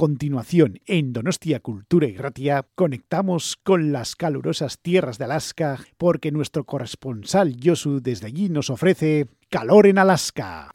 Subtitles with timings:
[0.00, 6.64] continuación, en Donostia Cultura y Ratia, conectamos con las calurosas tierras de Alaska porque nuestro
[6.64, 10.70] corresponsal Yosu desde allí nos ofrece calor en Alaska.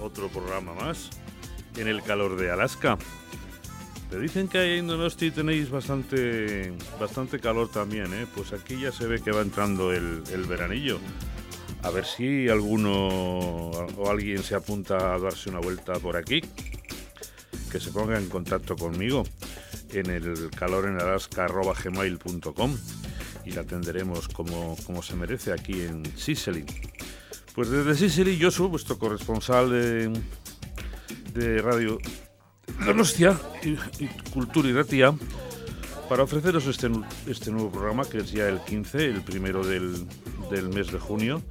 [0.00, 1.10] Otro programa más
[1.76, 2.98] en el calor de Alaska.
[4.10, 8.26] Te dicen que ahí en Donosti tenéis bastante, bastante calor también, ¿eh?
[8.34, 10.98] Pues aquí ya se ve que va entrando el, veranillo.
[11.82, 16.40] A ver si alguno o alguien se apunta a darse una vuelta por aquí.
[17.70, 19.22] Que se ponga en contacto conmigo
[19.92, 22.76] en el calorenalaska.gmail.com
[23.44, 26.64] y la atenderemos como, como se merece aquí en Sicily.
[27.54, 30.20] Pues desde Sicily, soy vuestro corresponsal de,
[31.34, 31.98] de Radio
[32.84, 33.76] Donostia y,
[34.30, 35.14] Cultura y Ratia
[36.08, 36.90] para ofreceros este,
[37.28, 40.04] este nuevo programa que es ya el 15, el primero del,
[40.50, 41.42] del mes de junio.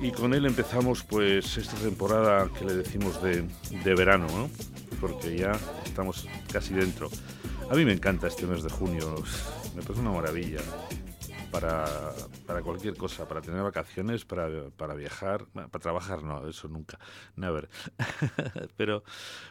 [0.00, 3.44] Y con él empezamos pues esta temporada que le decimos de,
[3.84, 4.48] de verano, ¿no?
[5.00, 7.10] porque ya estamos casi dentro.
[7.68, 9.16] A mí me encanta este mes de junio,
[9.74, 10.60] me parece una maravilla
[11.52, 11.84] para,
[12.46, 16.98] para cualquier cosa, para tener vacaciones, para, para viajar, para trabajar no, eso nunca,
[17.36, 17.68] never.
[18.76, 19.04] Pero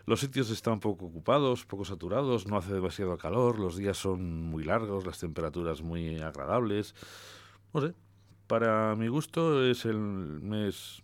[0.08, 4.64] los sitios están poco ocupados, poco saturados, no hace demasiado calor, los días son muy
[4.64, 6.96] largos, las temperaturas muy agradables.
[7.72, 7.94] No sé,
[8.48, 11.04] para mi gusto es el mes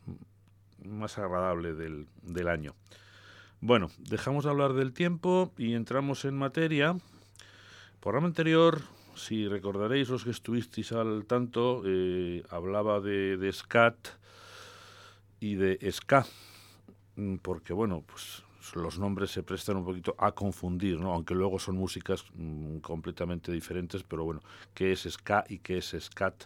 [0.83, 2.73] más agradable del, del año.
[3.61, 6.97] Bueno, dejamos de hablar del tiempo y entramos en materia.
[7.99, 13.97] Programa anterior si recordaréis los que estuvisteis al tanto, eh, hablaba de, scat
[15.39, 16.25] y de ska,
[17.15, 18.43] mm, porque bueno, pues
[18.75, 21.13] los nombres se prestan un poquito a confundir, ¿no?
[21.13, 24.41] aunque luego son músicas mm, completamente diferentes, pero bueno,
[24.73, 26.43] ¿qué es ska y qué es scat?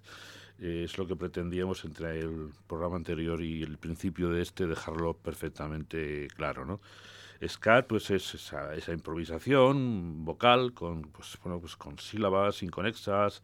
[0.60, 5.16] Eh, es lo que pretendíamos entre el programa anterior y el principio de este dejarlo
[5.16, 6.80] perfectamente claro, ¿no?
[7.48, 13.42] Scat pues es esa, improvisación vocal con, pues, bueno, pues con sílabas inconexas,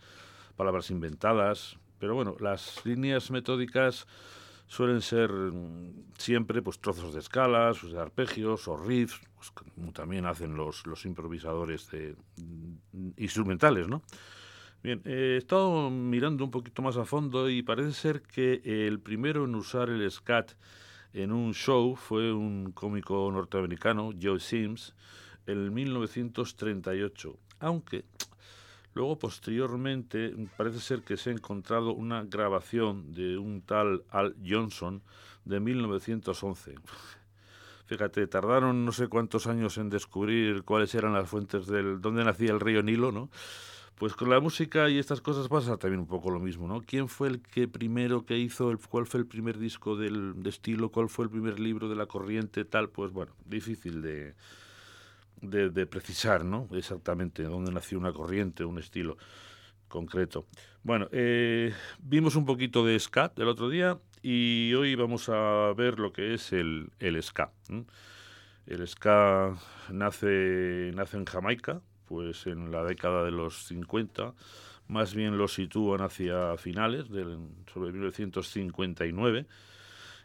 [0.56, 4.08] palabras inventadas, pero bueno, las líneas metódicas
[4.68, 9.92] suelen ser mm, siempre pues trozos de escalas, pues, de arpegios o riffs, pues, como
[9.94, 14.04] también hacen los, los improvisadores de, mm, instrumentales, ¿no?
[14.84, 19.00] Bien, eh, he estado mirando un poquito más a fondo y parece ser que el
[19.00, 20.52] primero en usar el scat
[21.24, 24.94] en un show fue un cómico norteamericano, Joe Sims,
[25.48, 28.06] en 1938, aunque
[28.94, 35.02] luego posteriormente parece ser que se ha encontrado una grabación de un tal Al Johnson
[35.44, 36.76] de 1911.
[37.88, 42.52] Fíjate, tardaron no sé cuántos años en descubrir cuáles eran las fuentes del dónde nacía
[42.52, 43.30] el río Nilo, ¿no?
[43.98, 46.82] Pues con la música y estas cosas pasa también un poco lo mismo, ¿no?
[46.82, 50.50] ¿Quién fue el que primero que hizo, el, cuál fue el primer disco del, de
[50.52, 52.90] estilo, cuál fue el primer libro de la corriente, tal?
[52.90, 54.36] Pues bueno, difícil de,
[55.42, 56.68] de, de precisar, ¿no?
[56.74, 59.18] Exactamente dónde nació una corriente, un estilo
[59.88, 60.46] concreto.
[60.84, 65.98] Bueno, eh, vimos un poquito de ska el otro día y hoy vamos a ver
[65.98, 67.52] lo que es el, el ska.
[68.68, 69.58] El ska
[69.90, 74.34] nace, nace en Jamaica, pues en la década de los 50,
[74.88, 77.38] más bien lo sitúan hacia finales, del,
[77.72, 79.46] sobre 1959,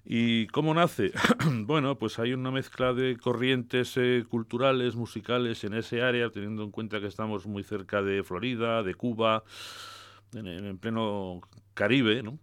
[0.04, 1.12] ¿Y cómo nace?
[1.64, 6.72] bueno, pues hay una mezcla de corrientes eh, culturales, musicales en ese área, teniendo en
[6.72, 9.44] cuenta que estamos muy cerca de Florida, de Cuba,
[10.34, 11.40] en, en pleno
[11.74, 12.38] Caribe, ¿no?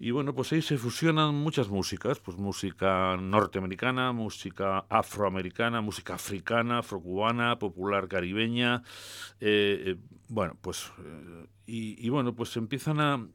[0.00, 6.78] Y bueno, pues ahí se fusionan muchas músicas, pues música norteamericana, música afroamericana, música africana,
[6.78, 8.82] afrocubana, popular caribeña,
[9.40, 9.96] eh, eh,
[10.28, 13.26] bueno, pues eh, y, bueno, pues empiezan a,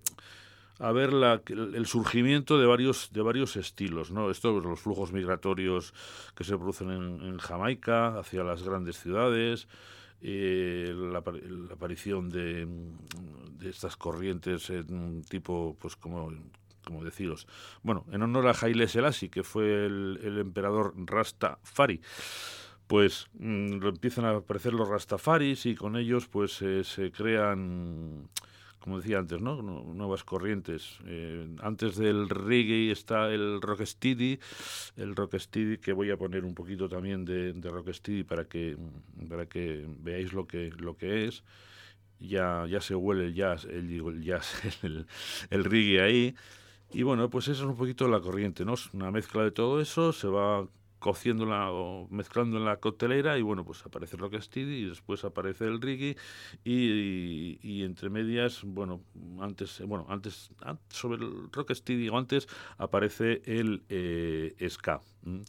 [0.79, 4.31] a ver la, el surgimiento de varios de varios estilos, ¿no?
[4.31, 5.93] Esto, pues, los flujos migratorios
[6.33, 9.67] que se producen en, en Jamaica hacia las grandes ciudades.
[10.25, 12.65] Eh, la, aparición de,
[13.59, 16.31] de, estas corrientes en tipo, pues como,
[16.85, 17.45] como deciros,
[17.81, 21.99] bueno, en honor a Haile Selassie, que fue el, el emperador Rastafari,
[22.87, 28.29] pues mmm, empiezan a aparecer los Rastafaris y con ellos pues eh, se crean
[28.83, 29.61] como decía antes, ¿no?
[29.61, 30.99] nuevas corrientes.
[31.05, 34.39] Eh, antes del reggae está el rocksteady,
[34.97, 38.75] el rocksteady que voy a poner un poquito también de, de rocksteady para que
[39.29, 41.43] para que veáis lo que lo que es.
[42.19, 44.53] Ya ya se huele el jazz, el, el jazz,
[44.83, 45.07] el,
[45.49, 46.35] el reggae ahí.
[46.91, 48.75] Y bueno, pues eso es un poquito la corriente, ¿no?
[48.93, 50.67] Una mezcla de todo eso, se va
[51.03, 55.65] cociéndola o mezclando en la coctelera y bueno, pues aparece el rocksteady y después aparece
[55.65, 56.15] el reggae
[56.63, 59.01] y, y, y, entre medias, bueno,
[59.41, 60.49] antes, bueno, antes,
[60.87, 62.47] sobre el rocksteady o antes
[62.77, 65.01] aparece el eh, ska.
[65.23, 65.41] ¿Mm?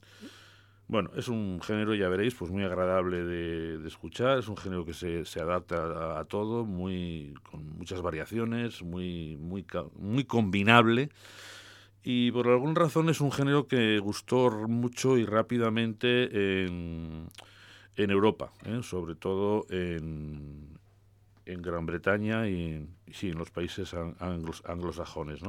[0.89, 4.85] Bueno, es un género, ya veréis, pues muy agradable de, de escuchar, es un género
[4.85, 9.65] que se, se adapta a, a, todo, muy con muchas variaciones, muy, muy,
[10.01, 11.11] muy combinable
[12.05, 17.31] y por alguna razón es un género que gustó mucho y rápidamente en,
[17.97, 18.81] Europa, ¿eh?
[18.83, 20.79] sobre todo en,
[21.47, 25.41] Gran Bretaña y sí, en los países anglos, anglosajones.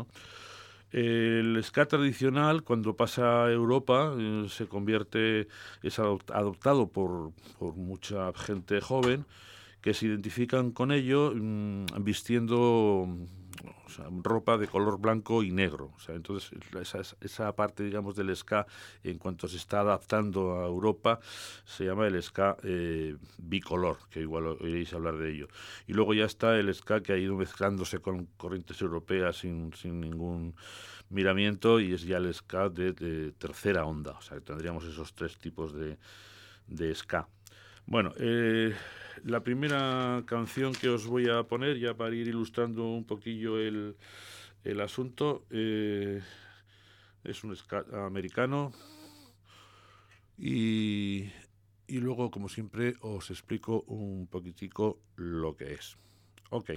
[0.91, 5.49] El ska tradicional, cuando pasa a Europa, eh, se convierte,
[5.83, 7.33] es adoptado por,
[7.75, 9.25] mucha gente joven
[9.81, 13.07] que se identifican con ello mmm, vistiendo
[13.95, 15.92] sea, ropa de color blanco y negro.
[16.07, 18.65] Entonces, esa, esa parte, digamos, del ska,
[19.03, 21.19] en cuanto se está adaptando a Europa,
[21.65, 25.47] se llama el ska eh, bicolor, que igual oiréis hablar de ello.
[25.88, 30.00] Y luego ya está el ska que ha ido mezclándose con corrientes europeas sin, sin
[30.00, 30.56] ningún
[31.09, 34.12] miramiento y es ya el ska de, de tercera onda.
[34.12, 35.98] O sea, tendríamos esos tres tipos de,
[36.68, 37.27] de ska.
[37.87, 38.73] Bueno, eh,
[39.23, 43.95] la primera canción que os voy a poner, ya para ir ilustrando un poquillo el,
[44.63, 46.21] el asunto, eh,
[47.23, 47.55] es un
[47.93, 48.71] americano.
[50.37, 51.29] Y,
[51.87, 55.95] y luego, como siempre, os explico un poquitico lo que es.
[56.49, 56.71] Ok.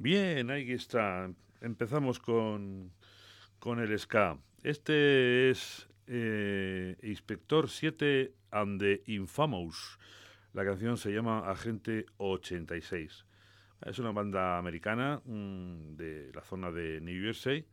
[0.00, 1.28] Bien, ahí está.
[1.60, 2.92] Empezamos con,
[3.58, 4.38] con el ska.
[4.62, 9.98] Este es eh, Inspector 7 and the Infamous.
[10.52, 13.26] La canción se llama Agente 86.
[13.86, 17.66] Es una banda americana mm, de la zona de New Jersey.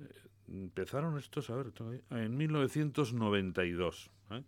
[0.00, 0.04] Eh,
[0.48, 1.72] empezaron estos, a ver,
[2.10, 4.10] en 1992.
[4.32, 4.42] ¿eh?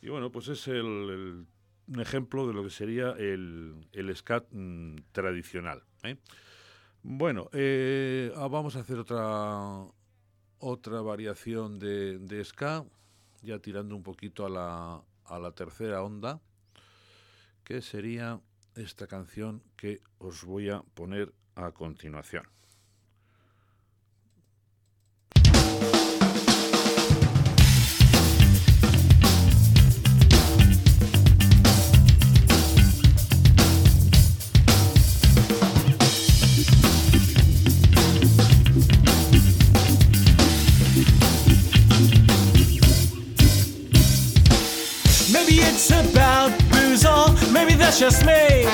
[0.00, 1.46] Y bueno, pues es el,
[1.88, 4.16] un ejemplo de lo que sería el, el
[4.52, 5.82] mm, tradicional.
[6.02, 6.16] ¿Eh?
[7.02, 9.86] Bueno, eh, ah, vamos a hacer otra,
[10.58, 12.84] otra variación de, de, ska,
[13.42, 16.40] ya tirando un poquito a la, a la tercera onda,
[17.64, 18.40] que sería
[18.76, 22.44] esta canción que os voy a poner a continuación.
[47.92, 48.64] That's just me.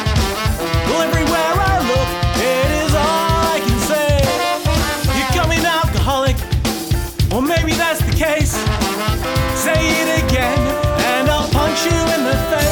[0.87, 2.09] Well, everywhere I look,
[2.39, 4.23] it is all I can say.
[5.19, 6.37] You're coming alcoholic,
[7.35, 8.53] or maybe that's the case.
[9.59, 10.59] Say it again,
[11.17, 12.68] and I'll punch you in the face.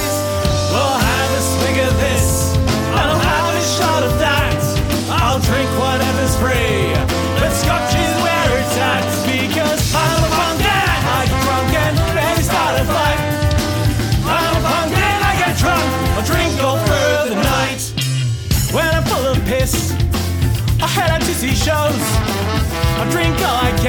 [23.10, 23.85] Drink all I can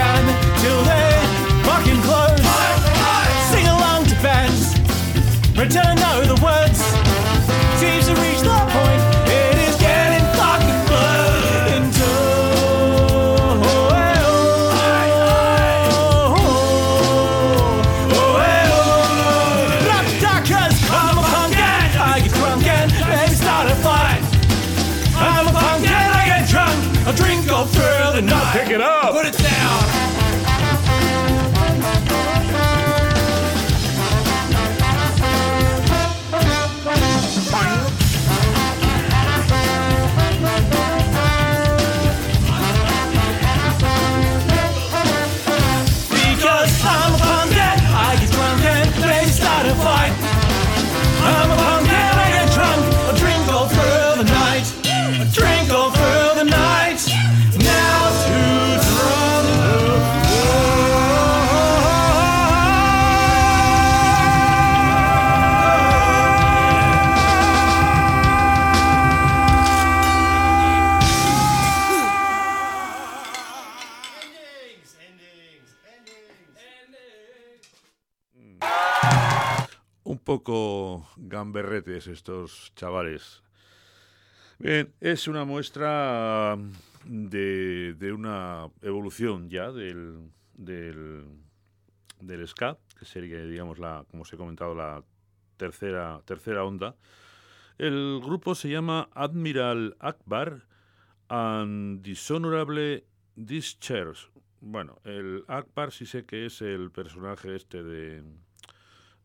[82.08, 83.44] estos chavales.
[84.60, 86.58] Bien, es una muestra
[87.06, 94.38] de, de una evolución ya del, del, ska, que sería, digamos, la, como os he
[94.38, 95.04] comentado, la
[95.58, 96.96] tercera, tercera onda.
[97.78, 100.64] El grupo se llama Admiral Akbar
[101.30, 104.30] and Dishonorable Discharge.
[104.60, 108.24] Bueno, el Akbar sí sé que es el personaje este de,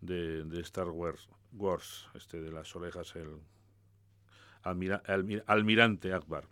[0.01, 3.29] de Star Wars, Wars, este de las orejas, el
[4.63, 6.45] almira- almi- almirante Akbar.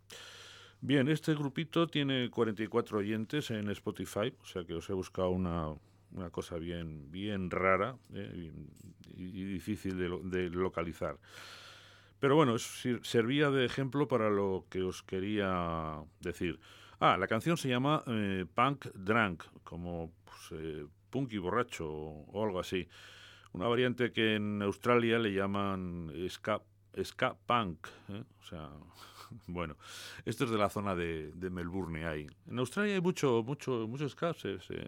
[0.80, 5.74] Bien, este grupito tiene 44 oyentes en Spotify, o sea que os he buscado una,
[6.12, 8.50] una cosa bien, bien rara eh,
[9.16, 11.18] y, difícil de, lo- de localizar.
[12.18, 16.58] Pero bueno, sir- servía de ejemplo para lo que os quería decir.
[16.98, 22.44] Ah, la canción se llama eh, Punk Drunk, como pues, eh, punk y borracho o
[22.44, 22.88] algo así.
[23.52, 26.62] Una variante que en Australia le llaman ska,
[27.02, 27.88] ska punk.
[28.08, 28.22] ¿eh?
[28.40, 28.70] O sea,
[29.46, 29.76] bueno,
[30.24, 32.26] esto es de la zona de, de Melbourne ahí.
[32.46, 34.86] En Australia hay mucho, mucho, mucho ska, se, se,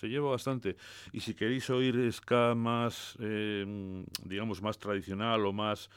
[0.00, 0.76] se lleva bastante.
[1.12, 5.90] Y si queréis oír ska más, eh, digamos, más tradicional o más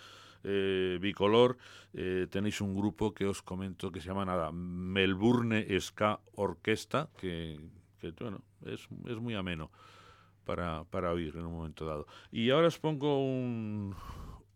[0.44, 1.58] eh, bicolor,
[1.94, 7.60] eh, tenéis un grupo que os comento que se llama nada, Melbourne Ska Orquesta, que,
[8.00, 9.72] que, bueno, es, es muy ameno
[10.46, 12.08] para, para oír en un momento dado.
[12.32, 13.96] Y ahora os pongo un,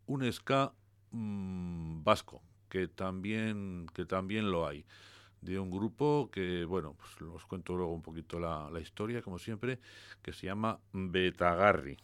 [0.06, 0.74] un ska
[1.12, 4.86] mm, vasco, que también, que también lo hay,
[5.41, 9.39] de un grupo que, bueno, pues os cuento luego un poquito la, la historia, como
[9.39, 9.79] siempre,
[10.22, 11.98] que se llama Betagarri.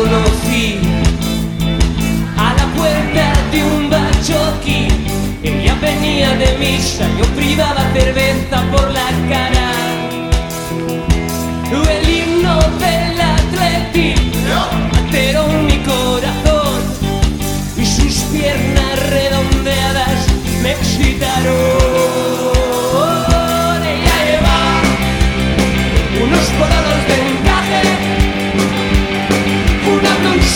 [0.00, 0.78] Conocí
[2.36, 4.88] a la puerta de un bachoqui.
[5.42, 9.68] Ella venía de misa, yo privaba cerveza por la cara.
[11.96, 14.14] El himno del atleti,
[15.10, 16.80] pero mi corazón
[17.76, 20.20] y sus piernas redondeadas
[20.62, 22.59] me excitaron.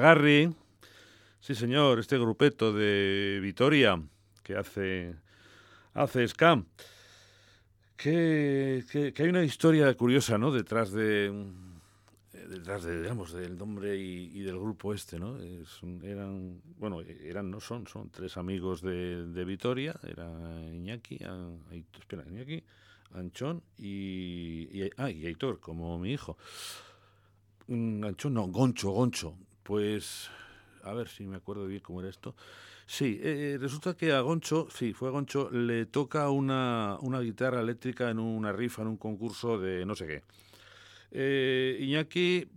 [0.00, 0.54] Hey, Betagarri.
[1.40, 4.00] Sí, señor, este grupeto de Vitoria
[4.42, 5.14] que hace,
[5.92, 6.64] hace scam.
[7.98, 10.52] Que, que- hay una historia curiosa, ¿no?
[10.52, 11.26] Detrás de,
[12.32, 15.36] eh, detrás de, digamos, del nombre y, del grupo este, ¿no?
[16.02, 19.94] Eran, bueno, eran, no son, son tres amigos de, Vitoria.
[20.02, 20.30] Era
[20.72, 21.52] Iñaki, a-
[21.98, 22.62] espera, Iñaki,
[23.12, 26.38] Anchón y, y, ah, y Aitor, como mi hijo.
[27.68, 29.36] Mm, Anchón, no, Goncho, Goncho.
[29.62, 30.30] Pues,
[30.82, 32.34] a ver si me acuerdo bien cómo era esto.
[32.86, 37.60] Sí, eh, resulta que a Goncho, sí, fue a Goncho, le toca una, una guitarra
[37.60, 40.22] eléctrica en una rifa, en un concurso de no sé qué.
[41.12, 42.48] Eh, Iñaki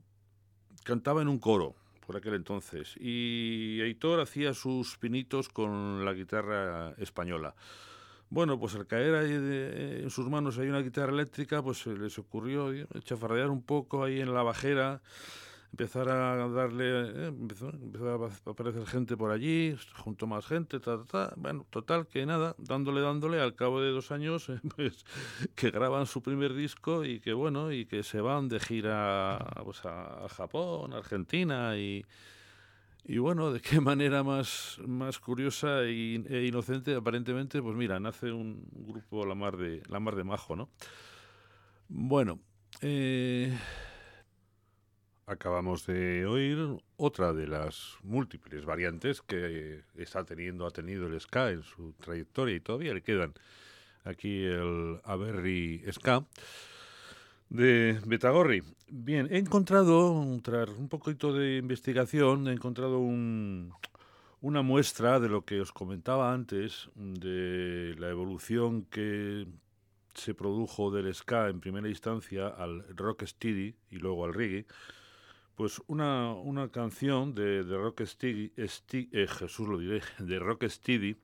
[0.83, 6.93] cantaba en un coro por aquel entonces y Aitor hacía sus pinitos con la guitarra
[6.97, 7.55] española.
[8.29, 12.17] Bueno, pues al caer ahí en sus manos hay una guitarra eléctrica, pues se les
[12.17, 15.01] ocurrió eh, chafardear un poco ahí en la bajera,
[15.73, 20.99] empezar a darle, eh, empezó, empezó a aparecer gente por allí, junto más gente, ta,
[20.99, 21.33] ta, ta.
[21.35, 25.03] Bueno, total, que nada, dándole, dándole, al cabo de dos años, eh, pues
[25.55, 29.83] que graban su primer disco y que bueno, y que se van de gira pues,
[29.85, 32.05] a, Japón, Argentina y...
[33.05, 38.31] Y bueno, de qué manera más, más curiosa e, e inocente, aparentemente, pues mira, nace
[38.31, 40.69] un grupo la mar de, la mar de majo, ¿no?
[41.89, 42.39] Bueno,
[42.79, 43.53] eh,
[45.25, 46.57] acabamos de oír
[46.97, 52.55] otra de las múltiples variantes que está teniendo, ha tenido el ska en su trayectoria
[52.55, 53.33] y todavía le quedan
[54.03, 56.25] aquí el Averri Ska.
[57.49, 58.63] de Betagorri.
[58.87, 63.73] Bien, he encontrado, tras un poquito de investigación, he encontrado un,
[64.41, 69.47] una muestra de lo que os comentaba antes, de la evolución que
[70.15, 74.65] se produjo del ska en primera instancia al rock steady y luego al reggae,
[75.55, 81.15] pues una, una canción de, de rock steady, eh, Jesús lo diré, de rock steady,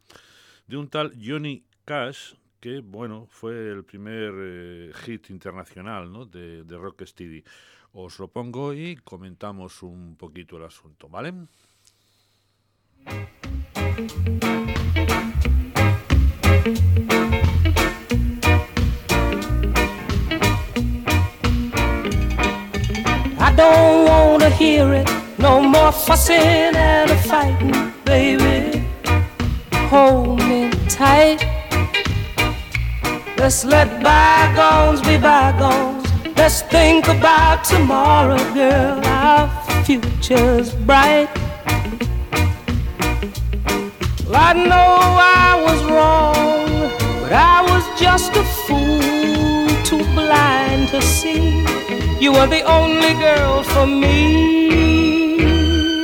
[0.67, 6.25] de un tal Johnny Cash, que bueno, fue el primer eh, hit internacional ¿no?
[6.25, 7.43] de, de rock steady.
[7.93, 11.33] Os lo pongo y comentamos un poquito el asunto, ¿vale?
[23.59, 25.07] Don't wanna hear it.
[25.37, 28.85] No more fussing and fighting, baby.
[29.91, 31.39] Hold me tight.
[33.37, 36.05] Let's let bygones be bygones.
[36.37, 39.01] Let's think about tomorrow, girl.
[39.19, 39.47] Our
[39.83, 41.29] future's bright.
[44.25, 44.91] Well, I know
[45.45, 46.69] I was wrong,
[47.21, 51.49] but I was just a fool, too blind to see.
[52.19, 55.39] You were the only girl for me.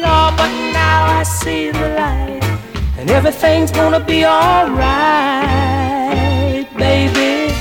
[0.01, 2.41] Oh, but now I see the light,
[2.97, 4.78] and everything's gonna be alright,
[6.78, 7.54] baby.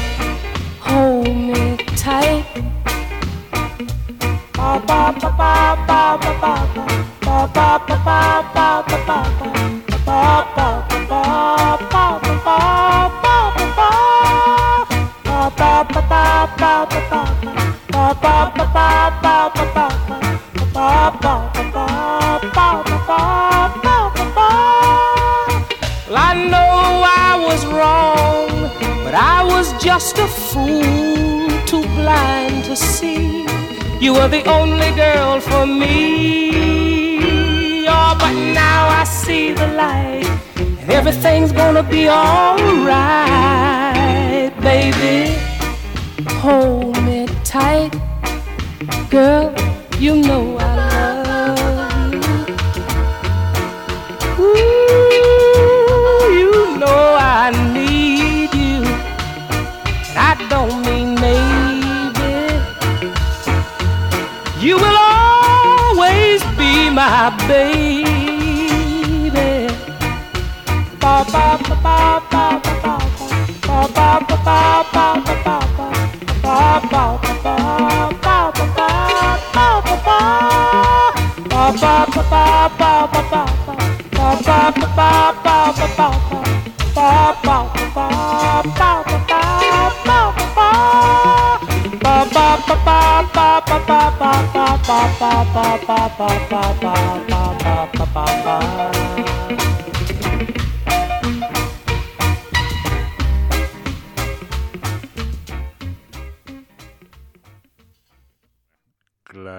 [0.81, 2.47] Hold me tight.
[4.53, 6.59] Ba ba ba ba ba ba ba
[7.19, 9.65] ba ba ba ba ba ba ba
[26.17, 28.51] I know I was wrong,
[29.05, 33.47] but I was just a fool, too blind to see.
[34.01, 36.51] You were the only girl for me.
[37.89, 42.93] Oh, but now I see the light, and everything's gonna be alright,
[44.61, 45.35] baby.
[46.43, 46.94] Hold
[47.55, 47.93] tight,
[49.11, 49.55] girl.
[50.01, 50.63] You know I
[51.31, 52.23] love you.
[54.45, 57.03] Ooh, you know
[57.39, 57.41] I
[57.77, 58.81] need you.
[60.29, 62.33] I don't mean maybe.
[64.67, 69.53] You will always be my baby.
[71.01, 71.99] Ba ba ba ba
[72.33, 72.75] ba ba
[73.67, 74.61] ba ba ba ba
[74.95, 75.07] ba
[75.45, 75.54] ba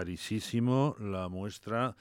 [0.06, 1.96] clarísimo la muestra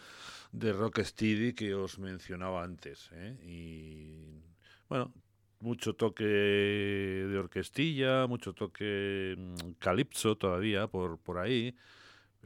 [0.53, 3.11] de Rocksteady que os mencionaba antes.
[3.13, 3.37] ¿eh?
[3.43, 4.45] Y
[4.89, 5.13] bueno,
[5.59, 11.75] mucho toque de orquestilla, mucho toque mm, calipso todavía por, por ahí,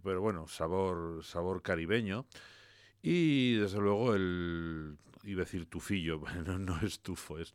[0.02, 2.26] pero bueno, sabor, sabor caribeño.
[3.02, 7.54] Y desde luego el, iba a decir tufillo, no, no es tufo, es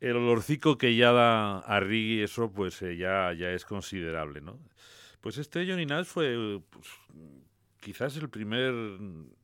[0.00, 4.58] el olorcico que ya da a Riggy, eso pues eh, ya, ya es considerable, ¿no?
[5.20, 6.86] Pues este Johnny Nash fue pues,
[7.80, 8.72] quizás el primer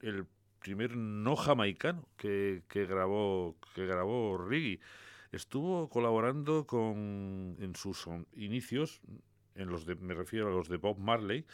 [0.00, 0.26] el
[0.60, 4.80] primer no jamaicano que, que grabó que grabó Riggy.
[5.32, 9.02] Estuvo colaborando con en sus inicios
[9.54, 11.44] en los me refiero a los de Bob Marley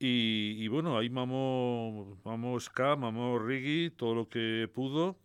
[0.00, 5.16] y, bueno ahí mamó mamó ska mamó reggae todo lo que pudo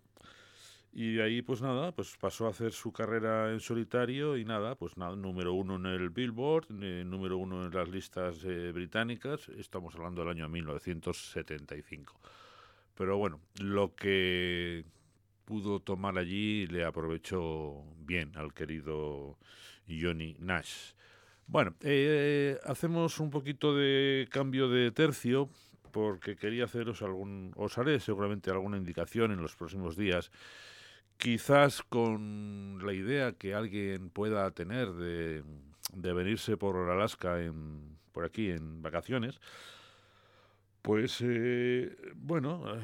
[0.95, 4.95] y ahí, pues nada, pues pasó a hacer su carrera en solitario y nada, pues
[4.95, 9.95] nada, número uno en el Billboard, eh, número uno en las listas eh, británicas, estamos
[9.95, 12.13] hablando del año 1975.
[12.95, 14.85] Pero bueno, lo que
[15.45, 19.39] pudo tomar allí le aprovechó bien al querido
[19.89, 20.93] Johnny Nash.
[21.47, 25.49] Bueno, eh, hacemos un poquito de cambio de tercio
[25.91, 30.31] porque quería haceros algún, os haré seguramente alguna indicación en los próximos días
[31.17, 35.43] quizás con la idea que alguien pueda tener de,
[35.93, 39.39] de venirse por Alaska en, por aquí en vacaciones,
[40.81, 42.81] pues eh, bueno, eh,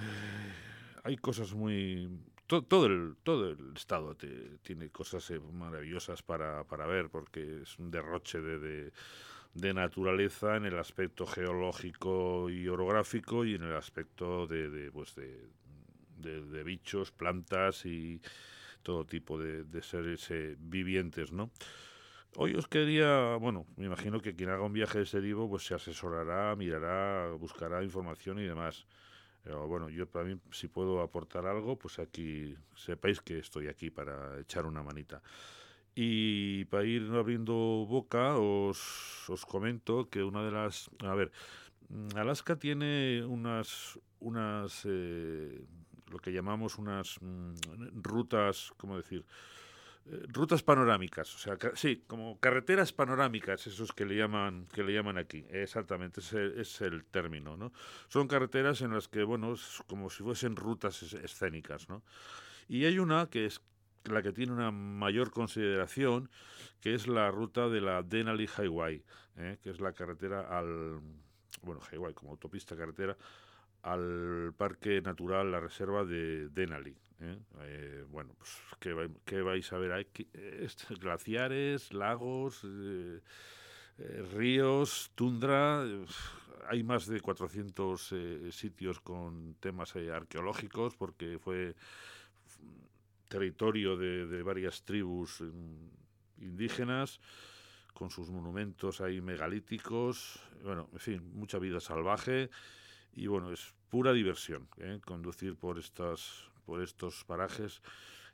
[1.04, 2.10] hay cosas muy...
[2.50, 7.62] To, todo, el, todo el estado te, tiene cosas eh, maravillosas para, para ver porque
[7.62, 8.92] es un derroche de,
[9.54, 15.14] de, naturaleza en el aspecto geológico y orográfico y en el aspecto de, de, pues
[15.14, 15.48] de,
[16.18, 18.20] de, bichos, plantas y
[18.82, 21.52] todo tipo de, de seres eh, vivientes, ¿no?
[22.36, 25.68] Hoy os quería, bueno, me imagino que quien haga un viaje de ese tipo pues
[25.68, 28.88] se asesorará, mirará, buscará información y demás.
[29.50, 33.90] Pero bueno, yo para mí, si puedo aportar algo, pues aquí sepáis que estoy aquí
[33.90, 35.24] para echar una manita.
[35.96, 37.56] Y para ir abriendo
[37.90, 40.92] boca, os, os comento que una de las...
[41.00, 41.32] A ver,
[42.16, 45.66] Alaska tiene unas, unas eh,
[46.12, 49.26] lo que llamamos unas mm, rutas, ¿cómo decir?
[50.30, 55.18] Rutas panorámicas, o sea, sí, como carreteras panorámicas, esos que le llaman, que le llaman
[55.20, 57.72] aquí, exactamente, ese es el término, ¿no?
[58.08, 62.04] Son carreteras en las que, bueno, es como si fuesen rutas es- escénicas, ¿no?
[62.68, 63.62] Y hay una que es
[64.06, 66.30] la que tiene una mayor consideración,
[66.82, 69.04] que es la ruta de la Denali Highway,
[69.38, 69.58] ¿eh?
[69.62, 71.00] que es la carretera al,
[71.62, 73.18] bueno, Highway como autopista carretera,
[73.84, 76.96] al Parque Natural, la Reserva de Denali.
[77.22, 77.38] ¿Eh?
[77.62, 79.92] Eh, bueno, pues, ¿qué, qué vais a ver?
[79.92, 80.08] Hay
[81.00, 83.22] glaciares, lagos, eh,
[84.34, 85.84] ríos, tundra.
[86.70, 91.76] hay más de 400 eh, sitios con temas arqueológicos porque fue
[93.28, 97.20] territorio de, varias tribus mm, indígenas
[97.94, 102.50] con sus monumentos ahí megalíticos, bueno, en fin, mucha vida salvaje
[103.14, 104.70] y bueno, es pura diversión
[105.04, 107.82] conducir por estas por estos parajes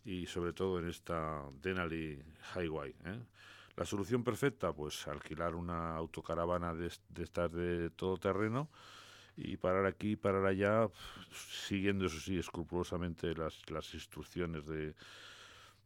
[0.04, 2.22] y sobre todo en esta Denali
[2.54, 2.94] Highway.
[3.06, 3.20] ¿eh?
[3.78, 8.70] La solución perfecta, pues alquilar una autocaravana de, de estas de todo terreno
[9.38, 10.90] y parar aquí, parar allá,
[11.32, 14.94] siguiendo eso sí escrupulosamente las, las instrucciones de,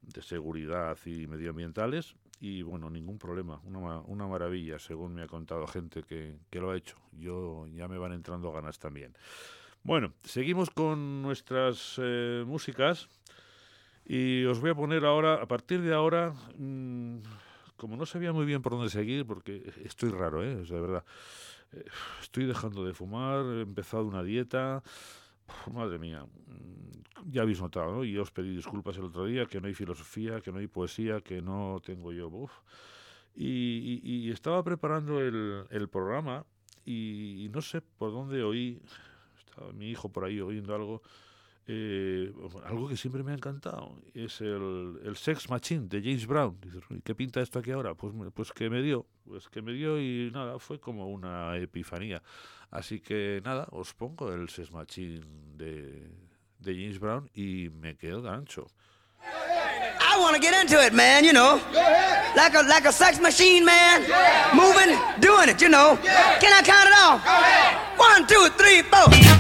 [0.02, 5.68] de seguridad y medioambientales y bueno, ningún problema, una, una maravilla, según me ha contado
[5.68, 6.96] gente que, que lo ha hecho.
[7.12, 9.14] Yo ya me van entrando ganas también.
[9.84, 13.10] Bueno, seguimos con nuestras eh, músicas
[14.06, 17.20] y os voy a poner ahora, a partir de ahora, mm,
[17.78, 20.56] como no sabía muy bien por dónde seguir, porque estoy raro, ¿eh?
[20.56, 21.06] De verdad,
[21.72, 21.86] eh,
[22.22, 24.84] estoy dejando de fumar, he empezado una dieta,
[25.72, 28.04] madre mía, mm, ya habéis notado, ¿no?
[28.04, 31.22] Y os pedí disculpas el otro día, que no hay filosofía, que no hay poesía,
[31.22, 32.30] que no tengo yo.
[33.36, 36.46] Y, estaba preparando el, programa
[36.86, 38.82] y no sé por dónde oí,
[39.60, 41.02] estaba mi hijo por ahí oyendo algo,
[41.68, 42.32] eh,
[42.66, 46.58] algo que siempre me ha encantado, es el, el Sex Machine de James Brown.
[46.62, 47.94] Dices, "¿Y ¿qué pinta esto aquí ahora?
[47.96, 52.22] Pues, pues que me dio, pues que me dio y nada, fue como una epifanía.
[52.72, 55.22] Así que nada, os pongo el Sex Machine
[55.58, 56.10] de,
[56.60, 58.68] de James Brown y me quedo gancho.
[59.22, 61.60] I want to get into it, man, you know.
[62.36, 64.02] Like a like a sex machine, man.
[64.56, 65.98] Moving, doing it, you know.
[66.40, 67.22] Can I count it off?
[67.98, 69.39] One, two, three, four.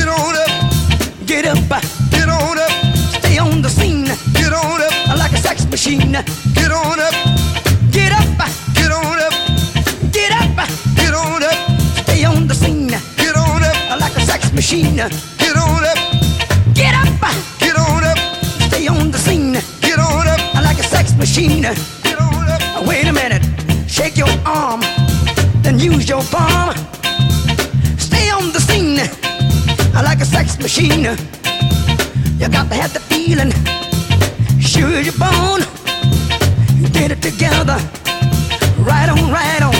[0.00, 2.70] Get on up, get up, get on up,
[3.20, 4.06] stay on the scene.
[4.32, 6.12] get on up, Like a sex machine.
[6.54, 7.12] get on up,
[7.92, 8.24] Get up,
[8.72, 9.34] get on up,
[10.10, 10.56] get up,
[10.96, 11.58] get on up,
[12.00, 12.88] stay on the scene.
[12.88, 14.96] get on up, Like a sex machine.
[14.96, 15.98] get on up,
[16.72, 17.20] Get up,
[17.60, 18.18] get on up,
[18.68, 19.52] stay on the scene.
[19.82, 21.60] get on up, Like a sex machine.
[21.60, 22.86] get on up.
[22.86, 23.44] Wait a minute,
[23.86, 24.80] shake your arm,
[25.60, 26.89] then use your palm.
[29.94, 31.04] Like a sex machine.
[32.38, 33.52] You got to have the feeling,
[34.60, 35.62] sure you're born.
[36.92, 37.78] Get it together,
[38.78, 39.74] right on, right on.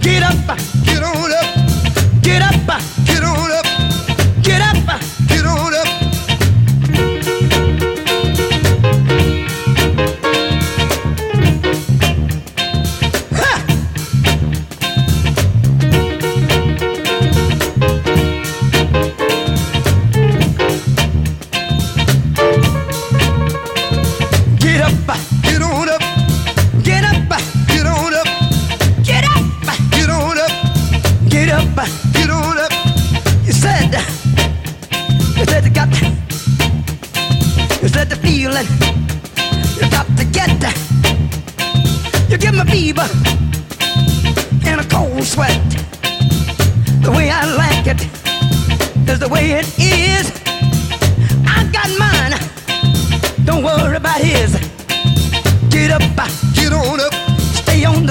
[0.00, 2.91] Get up, Get on up, get up,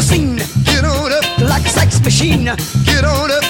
[0.02, 2.46] the scene get on up, like a sex machine.
[2.86, 3.41] get on up,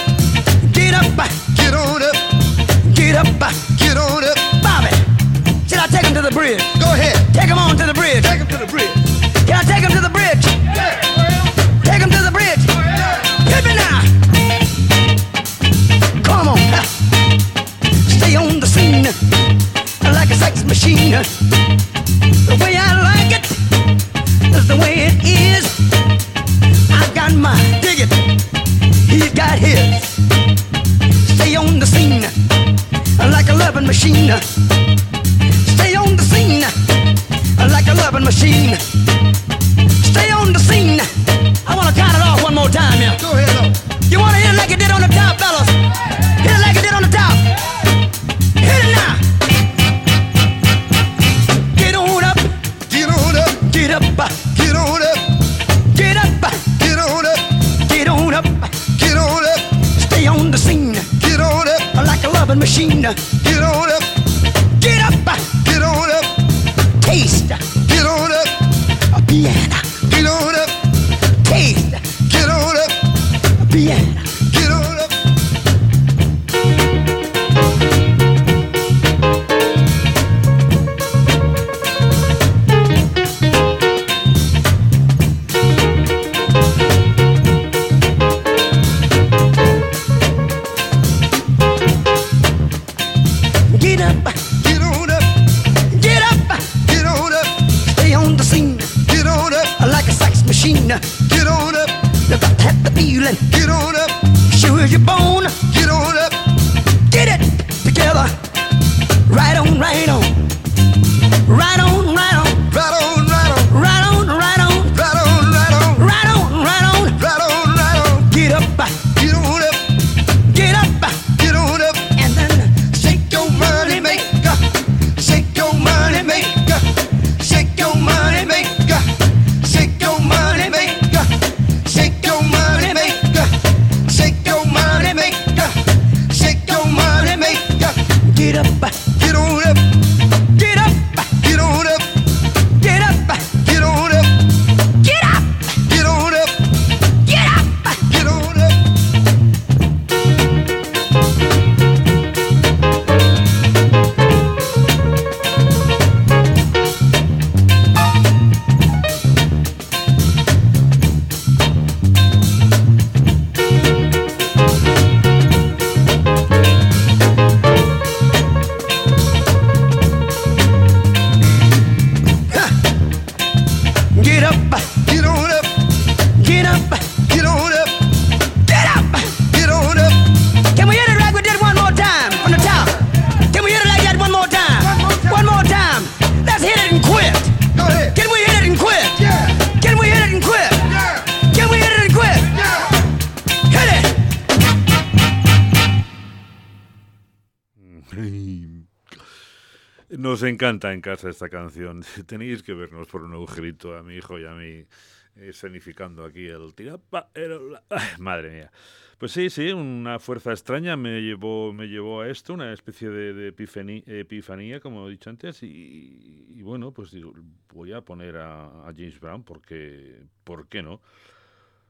[200.81, 202.01] Nos encanta en casa esta canción.
[202.25, 204.87] Tenéis que vernos por un agujerito a mi hijo y a mí eh,
[205.35, 207.29] escenificando aquí el tirapa.
[208.17, 208.71] Madre mía.
[209.19, 213.33] Pues sí, sí, una fuerza extraña me llevó, me llevó a esto, una especie de,
[213.33, 217.31] de epifanía, como he dicho antes, y, y bueno, pues digo,
[217.71, 220.99] voy a poner a, a James Brown porque, ¿por qué no?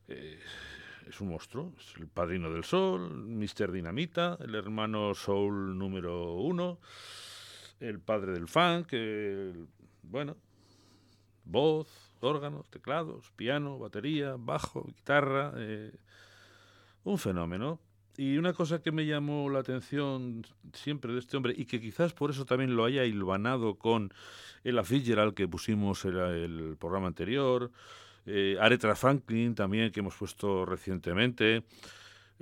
[0.10, 0.38] Eh,
[1.08, 3.72] es un monstruo, es el padrino del sol, Mr.
[3.72, 6.80] Dinamita, el hermano soul número uno,
[7.82, 9.68] el padre del funk, el-
[10.04, 10.38] bueno,
[11.44, 11.88] voz,
[12.22, 15.92] órganos, teclados, piano, batería, bajo, guitarra, eh,
[17.04, 17.80] un fenómeno.
[18.18, 22.14] Y una cosa que me llamó la atención siempre de este hombre, y que quizás
[22.14, 24.14] por eso también lo haya hilvanado con
[24.64, 27.72] el Fitzgerald que pusimos en el programa anterior,
[28.26, 31.64] eh, Aretha Franklin también que hemos puesto recientemente,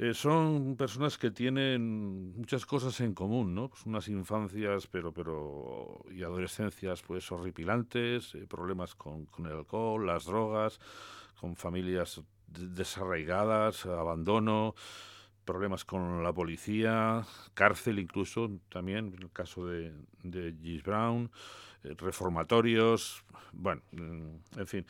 [0.02, 3.68] eh, son personas que tienen muchas cosas en común, ¿no?
[3.68, 10.24] Pues unas infancias pero, pero, y adolescencias pues horripilantes, eh, problemas con, el alcohol, las
[10.24, 10.80] drogas,
[11.38, 14.74] con familias de- desarraigadas, abandono,
[15.44, 19.94] problemas con la policía, cárcel incluso también, en el caso de,
[20.24, 21.30] de Gis Brown,
[21.84, 23.22] eh, reformatorios,
[23.52, 24.86] bueno, en fin.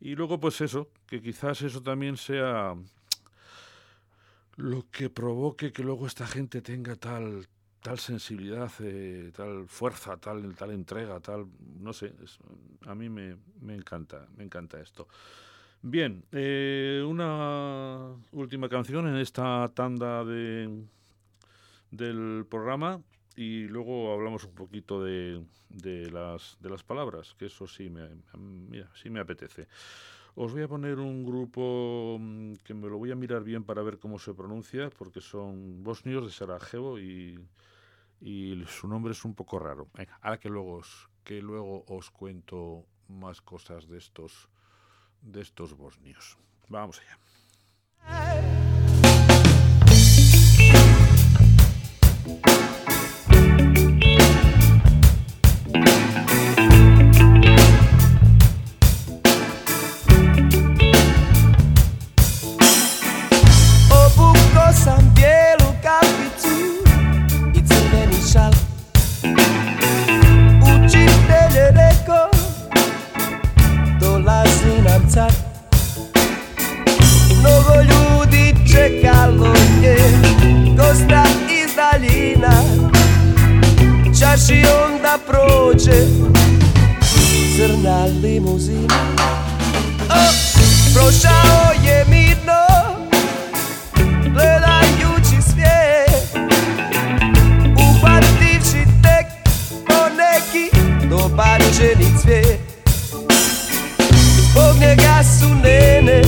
[0.00, 2.74] Y luego pues eso, que quizás eso también sea
[4.60, 7.46] lo que provoque que luego esta gente tenga tal
[7.82, 11.46] tal sensibilidad, eh, tal fuerza, tal tal entrega, tal
[11.78, 12.12] no sé,
[12.86, 15.08] a mí me, me encanta, me encanta esto.
[15.82, 20.84] Bien, eh, una última canción en esta tanda de
[21.90, 23.00] del programa
[23.34, 28.08] y luego hablamos un poquito de, de las de las palabras, que eso sí me
[28.94, 29.68] sí me apetece.
[30.34, 33.82] Os voy a poner un grupo mm, que me lo voy a mirar bien para
[33.82, 37.38] ver cómo se pronuncia, porque son bosnios de Sarajevo y,
[38.20, 39.88] y su nombre es un poco raro.
[39.94, 44.48] Venga, ahora que luego os, que luego os cuento más cosas de estos
[45.22, 46.38] de estos bosnios.
[46.68, 47.18] Vamos allá.
[77.40, 79.96] Mnogo ljudi čekalo je
[80.76, 82.62] Gosta iz daljina.
[84.20, 86.06] Čašijom onda prođe
[87.56, 88.94] Crna limuzina.
[90.10, 90.34] Oh,
[90.94, 92.62] Prošao je mirno
[94.24, 96.46] Gledajući svijet.
[97.72, 99.26] Upativši tek
[99.86, 100.70] po neki
[101.08, 102.60] Dobar ženi cvijet.
[104.50, 106.22] Zbog njega su nene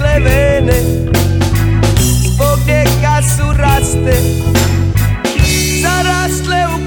[0.00, 0.80] Sebi sjekle vene
[2.00, 4.16] Zbog njega su raste
[5.82, 6.79] Zarasle u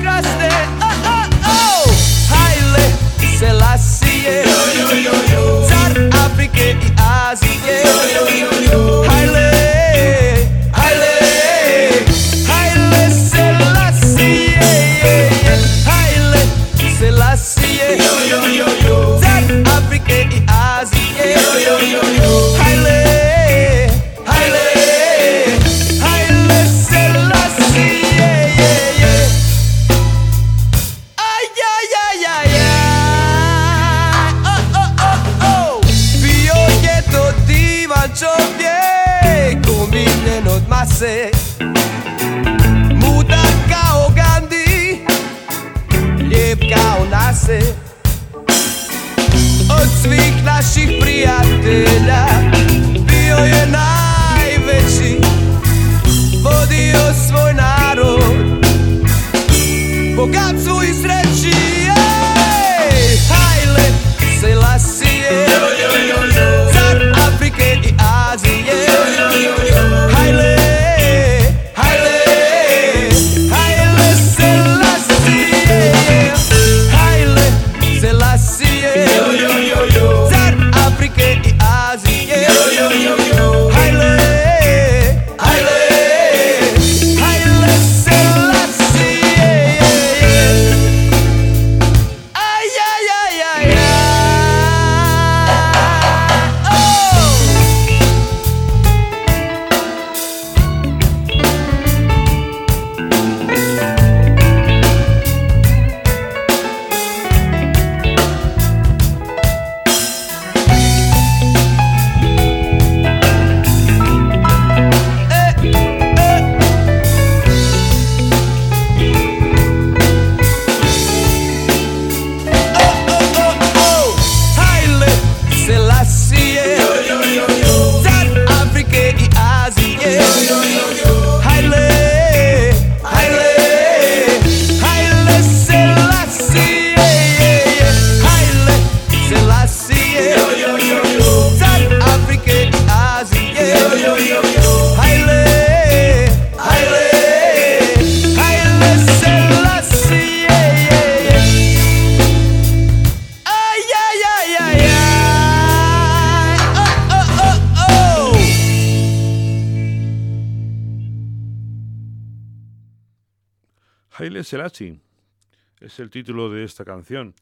[165.93, 167.35] es el título de esta canción.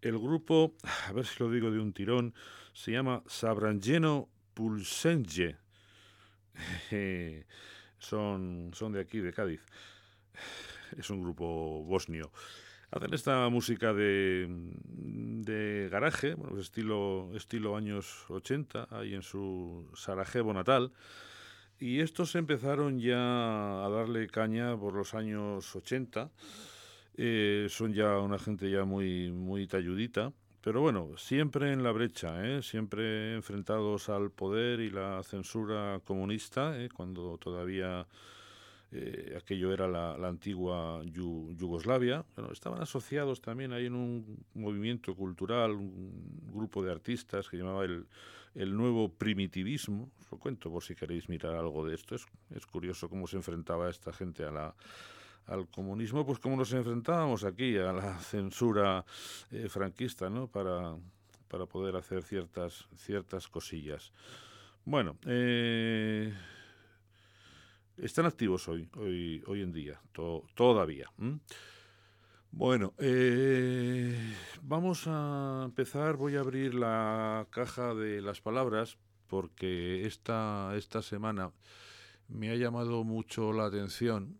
[0.00, 0.74] El grupo,
[1.06, 2.32] a ver si lo digo de un tirón,
[2.72, 5.58] se llama Sabrangeno Pulsenje.
[7.98, 9.60] son, son de aquí, de Cádiz.
[10.96, 12.32] Es un grupo bosnio.
[12.90, 19.90] Hacen esta música de, de garaje, bueno, pues estilo, estilo años 80, ahí en su
[19.94, 20.90] Sarajevo natal.
[21.78, 26.30] Y estos empezaron ya a darle caña por los años 80.
[27.16, 30.32] Eh, son ya una gente ya muy, muy talludita.
[30.60, 32.62] Pero bueno, siempre en la brecha, ¿eh?
[32.62, 36.88] siempre enfrentados al poder y la censura comunista, ¿eh?
[36.88, 38.06] cuando todavía
[38.90, 42.24] eh, aquello era la, antigua Yu- Yugoslavia.
[42.50, 48.06] Estaban asociados también ahí en un movimiento cultural, un grupo de artistas que llamaba el,
[48.54, 50.10] el nuevo primitivismo.
[50.20, 52.14] Os lo cuento por si queréis mirar algo de esto.
[52.14, 54.74] Es, es curioso cómo se enfrentaba esta gente a la,
[55.46, 59.04] al comunismo, pues como nos enfrentábamos aquí a la censura
[59.50, 60.46] eh, franquista, ¿no?
[60.48, 60.96] Para,
[61.48, 64.12] para poder hacer ciertas, ciertas cosillas.
[64.84, 66.32] Bueno, eh,
[67.96, 71.10] están activos hoy, hoy, hoy en día, to- todavía.
[72.50, 74.16] Bueno, eh,
[74.62, 76.16] vamos a empezar.
[76.16, 81.50] Voy a abrir la caja de las palabras porque esta, esta semana
[82.28, 84.38] me ha llamado mucho la atención.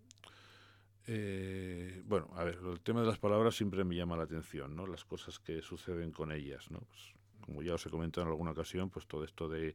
[1.07, 4.87] Eh, bueno, a ver, el tema de las palabras siempre me llama la atención, ¿no?
[4.87, 6.81] Las cosas que suceden con ellas, ¿no?
[6.81, 9.75] Pues, como ya os he comentado en alguna ocasión, pues todo esto de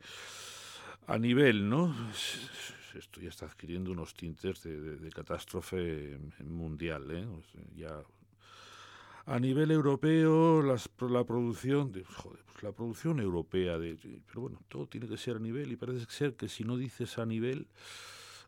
[1.07, 1.95] a nivel, ¿no?
[2.95, 7.27] Esto ya está adquiriendo unos tintes de, catástrofe mundial, ¿eh?
[7.75, 8.01] Ya
[9.25, 13.95] A nivel europeo, las- la producción, de, joder, pues la producción europea, de,
[14.27, 17.17] pero bueno, todo tiene que ser a nivel y parece ser que si no dices
[17.19, 17.67] a nivel,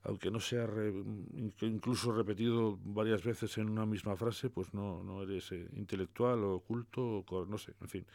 [0.03, 5.03] aunque no sea re- in- incluso repetido varias veces en una misma frase, pues no,
[5.03, 8.05] no eres eh, intelectual o culto, o no sé, en fin.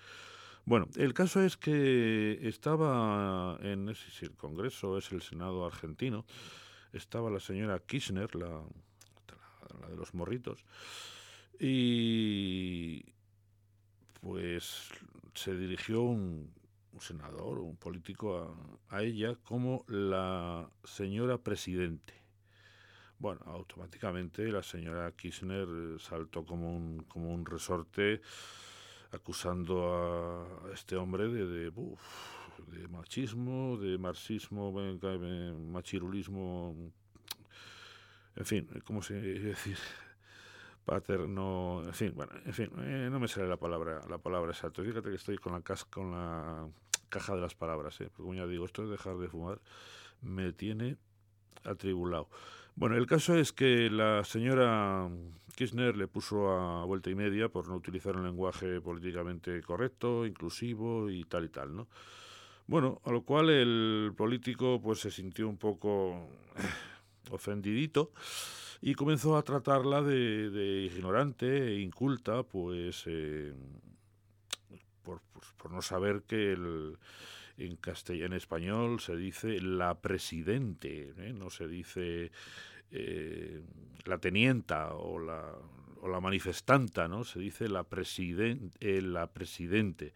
[0.64, 6.24] Bueno, el caso es que estaba en, si el Congreso es el Senado argentino,
[6.92, 8.62] estaba la señora Kirchner, la-
[9.80, 10.64] la de los morritos,
[11.60, 13.04] y
[14.20, 14.88] pues
[15.34, 16.50] se dirigió un,
[16.96, 18.56] un senador, un político
[18.88, 22.14] a, ella como la señora presidente.
[23.18, 28.22] Bueno, automáticamente la señora Kirchner eh, saltó como un, como un resorte
[29.12, 32.00] acusando a este hombre de, de, uf,
[32.68, 36.74] de machismo, de marxismo, venga, eh, machirulismo,
[38.36, 39.76] en fin, ¿cómo se decir?
[40.86, 44.82] Paterno, en fin, bueno, en fin, eh, no me sale la palabra, la palabra exacta.
[44.82, 46.68] Fíjate que estoy con la cas con la
[47.08, 48.04] caja de las palabras, ¿eh?
[48.04, 49.60] porque como ya digo, esto de dejar de fumar
[50.22, 50.96] me tiene
[51.64, 52.28] atribulado.
[52.76, 55.10] Bueno, el caso es que la señora
[55.56, 61.10] Kirchner le puso a vuelta y media por no utilizar un lenguaje políticamente correcto, inclusivo
[61.10, 61.88] y tal y tal, ¿no?
[62.68, 66.28] Bueno, a lo cual el político pues se sintió un poco
[67.30, 68.12] ofendidito
[68.80, 73.54] y comenzó a tratarla de, de ignorante e inculta, pues eh,
[75.02, 76.96] por, por- no saber que el,
[77.56, 81.32] en castellano, español se dice la presidente, ¿eh?
[81.32, 82.30] no se dice
[82.92, 83.62] eh,
[84.04, 85.52] la tenienta o la,
[86.00, 87.24] o la manifestanta, ¿no?
[87.24, 90.12] Se dice la, presiden, eh, la presidente.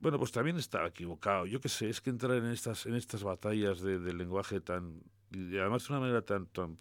[0.00, 1.46] Bueno, pues también estaba equivocado.
[1.46, 5.00] Yo qué sé, es que entrar en estas, en estas batallas de, lenguaje tan,
[5.32, 6.76] además de una manera tan, tan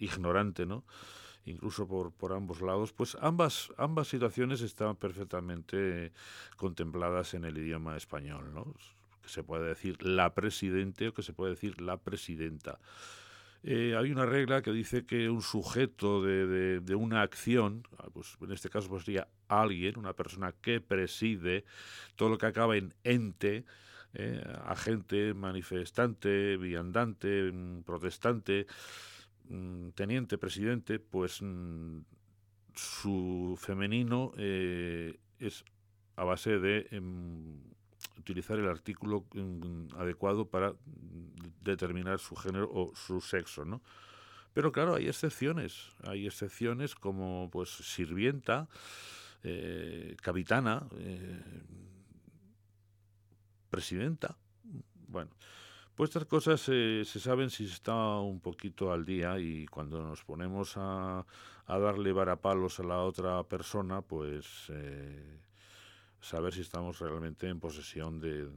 [0.00, 0.84] ignorante, ¿no?
[1.46, 6.12] Incluso por, por ambos lados, pues ambas, ambas situaciones están perfectamente
[6.56, 8.74] contempladas en el idioma español, ¿no?
[9.22, 12.78] Que se puede decir la presidente o que se puede decir la presidenta.
[13.62, 18.36] Eh, hay una regla que dice que un sujeto de, de- una acción, ah, pues
[18.40, 21.64] en este caso pues sería alguien, una persona que preside
[22.16, 23.66] todo lo que acaba en ente,
[24.14, 28.66] eh, agente, manifestante, viandante, mm, protestante,
[29.94, 32.00] teniente, presidente, pues mm,
[32.74, 35.64] su femenino eh, es
[36.16, 37.60] a base de em,
[38.18, 40.76] utilizar el artículo mm, adecuado para mm,
[41.62, 43.82] determinar su género o su sexo, ¿no?
[44.52, 48.68] Pero claro, hay excepciones, hay excepciones como pues sirvienta,
[49.42, 51.40] eh, capitana, eh,
[53.70, 54.36] presidenta,
[55.06, 55.30] bueno,
[55.94, 60.02] pues estas cosas eh, se saben si se está un poquito al día y cuando
[60.02, 61.26] nos ponemos a,
[61.66, 65.40] a darle varapalos a la otra persona, pues eh,
[66.20, 68.48] saber si estamos realmente en posesión de,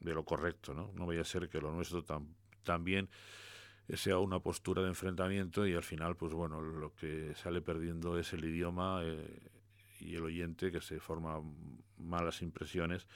[0.00, 0.90] de lo correcto, ¿no?
[0.94, 3.10] No vaya a ser que lo nuestro tam- también
[3.92, 8.32] sea una postura de enfrentamiento y al final, pues bueno, lo que sale perdiendo es
[8.32, 9.38] el idioma eh,
[10.00, 11.40] y el oyente que se forma
[11.98, 13.06] malas impresiones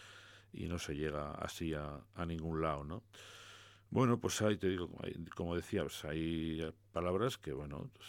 [0.52, 3.02] y no se llega así a, a ningún lado, ¿no?
[3.90, 4.90] Bueno, pues ahí te digo,
[5.34, 8.08] como decía, pues hay palabras que, bueno, pues,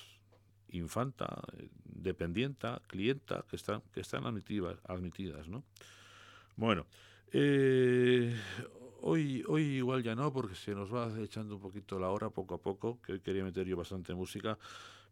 [0.72, 1.42] infanta,
[1.86, 5.64] dependienta, clienta, que están, que están admitidas, admitidas, ¿no?
[6.58, 6.86] Bueno,
[7.32, 8.36] eh,
[9.02, 12.56] hoy, hoy igual ya no, porque se nos va echando un poquito la hora poco
[12.56, 14.58] a poco, que hoy quería meter yo bastante música,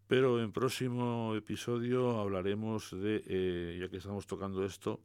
[0.07, 4.99] pero en próximo episodio hablaremos de, eh, ya que estamos tocando esto,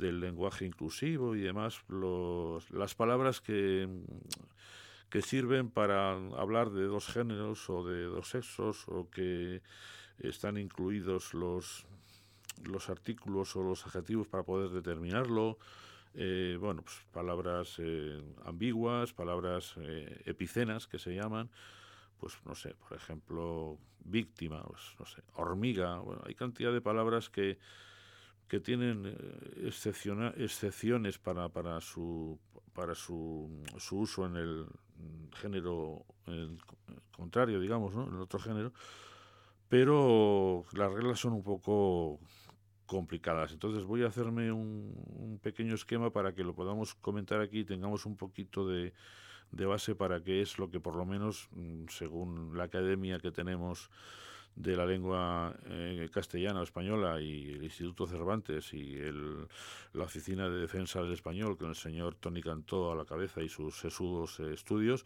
[0.00, 3.88] del lenguaje inclusivo y demás, los, las palabras que,
[5.10, 9.62] que sirven para hablar de dos géneros o de dos sexos o que
[10.18, 11.86] están incluidos los,
[12.64, 15.58] los artículos o los adjetivos para poder determinarlo.
[16.14, 21.50] Eh, bueno, pues palabras eh, ambiguas, palabras eh, epicenas que se llaman,
[22.18, 27.58] pues no sé, por ejemplo, víctima, pues, no sé, hormiga, hay cantidad de palabras que,
[28.50, 29.70] que tienen eh,
[30.38, 32.36] excepciones para, para su
[32.74, 34.66] para su, su uso en el
[35.34, 36.04] género
[37.12, 38.06] contrario, digamos, ¿no?
[38.06, 38.72] en el otro género,
[39.68, 42.18] pero las reglas son un poco
[42.86, 43.52] complicadas.
[43.52, 47.64] Entonces voy a hacerme un, un pequeño esquema para que lo podamos comentar aquí y
[47.64, 48.94] tengamos un poquito de,
[49.52, 53.30] de base para qué es lo que por lo menos, mm, según la academia que
[53.30, 53.90] tenemos
[54.62, 59.46] de la lengua eh, castellana o española y el Instituto Cervantes y el,
[59.94, 63.48] la Oficina de Defensa del Español con el señor Tony Cantó a la cabeza y
[63.48, 65.04] sus sesudos eh, estudios,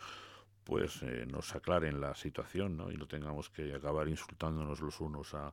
[0.65, 2.91] pues eh, nos aclaren la situación ¿no?
[2.91, 5.53] y no tengamos que acabar insultándonos los unos a,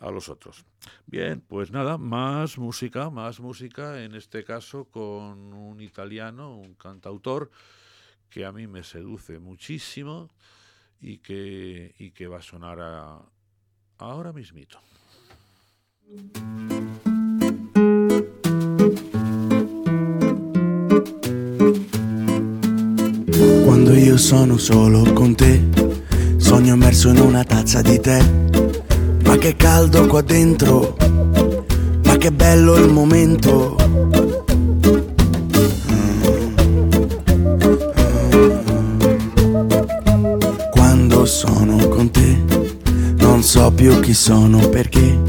[0.00, 0.64] a los otros.
[1.06, 7.50] Bien, pues nada, más música, más música, en este caso con un italiano, un cantautor
[8.28, 10.28] que a mí me seduce muchísimo
[11.00, 13.22] y que, y que va a sonar a-
[13.98, 14.78] ahora mismito.
[23.64, 25.62] Quando io sono solo con te,
[26.36, 28.20] sogno immerso in una tazza di tè.
[29.24, 30.96] Ma che caldo qua dentro,
[32.04, 33.76] ma che bello il momento.
[43.50, 45.20] So più chi sono perché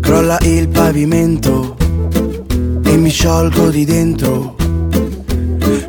[0.00, 1.74] crolla il pavimento
[2.84, 4.56] e mi sciolgo di dentro.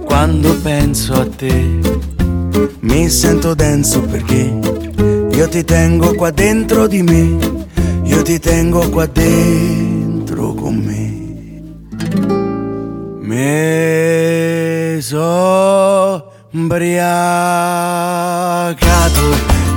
[0.06, 1.80] Quando penso a te
[2.80, 4.58] mi sento denso perché
[5.30, 7.38] io ti tengo qua dentro di me,
[8.04, 11.26] io ti tengo qua dentro con me.
[13.24, 16.96] Mi so ubriacato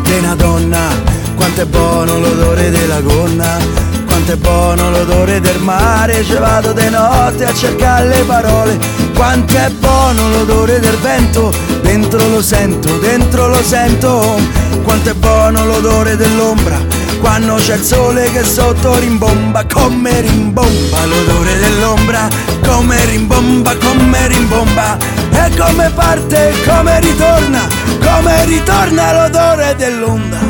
[0.04, 1.09] di una donna,
[1.52, 3.58] quanto è buono l'odore della gonna,
[4.06, 8.78] quanto è buono l'odore del mare, ci vado di notte a cercare le parole,
[9.16, 14.38] quanto è buono l'odore del vento, dentro lo sento, dentro lo sento,
[14.84, 16.78] quanto è buono l'odore dell'ombra,
[17.18, 22.28] quando c'è il sole che sotto rimbomba, come rimbomba l'odore dell'ombra,
[22.64, 24.96] come rimbomba, come rimbomba,
[25.32, 27.66] e come parte, come ritorna,
[28.00, 30.49] come ritorna l'odore dell'onda.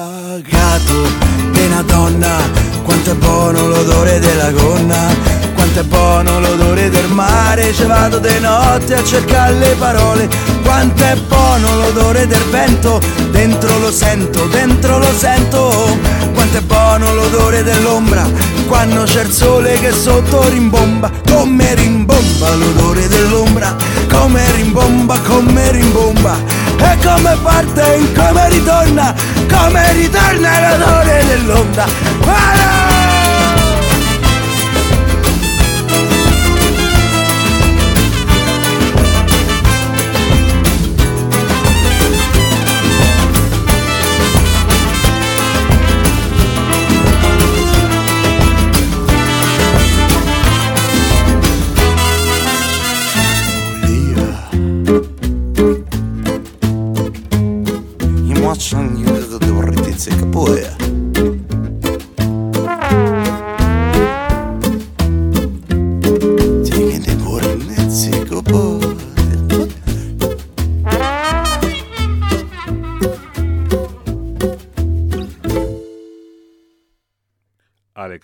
[3.03, 5.07] quanto è buono l'odore della gonna,
[5.55, 10.29] quanto è buono l'odore del mare, ci vado di notte a cercare le parole,
[10.61, 15.97] quanto è buono l'odore del vento, dentro lo sento, dentro lo sento,
[16.35, 18.23] quanto è buono l'odore dell'ombra,
[18.67, 23.75] quando c'è il sole che sotto rimbomba, come rimbomba l'odore dell'ombra,
[24.11, 26.37] come rimbomba, come rimbomba,
[26.77, 29.15] e come parte, in come ritorna,
[29.49, 31.85] come ritorna l'odore dell'onda.
[32.25, 32.80] Ah!